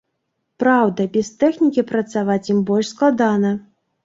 [0.61, 3.55] Праўда, без тэхнікі працаваць ім больш складана.